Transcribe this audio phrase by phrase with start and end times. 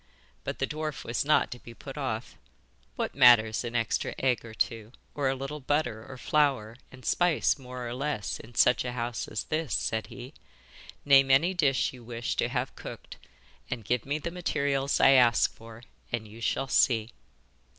[0.43, 2.35] But the dwarf was not to be put off.
[2.95, 7.59] 'What matters an extra egg or two, or a little butter or flour and spice
[7.59, 10.33] more or less, in such a house as this?' said he.
[11.05, 13.17] 'Name any dish you wish to have cooked,
[13.69, 17.11] and give me the materials I ask for, and you shall see.